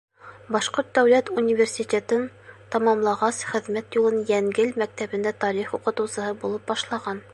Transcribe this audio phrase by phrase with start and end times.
[0.53, 2.23] Башҡорт дәүләт университетын
[2.75, 7.23] тамамлағас, хеҙмәт юлын Йәнгел мәктәбендә тарих уҡытыусыһы булып башлаған.